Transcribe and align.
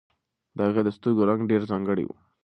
د 0.55 0.57
هغې 0.67 0.81
د 0.85 0.89
سترګو 0.97 1.27
رنګ 1.29 1.41
ډېر 1.51 1.61
ځانګړی 1.71 2.05
و. 2.07 2.11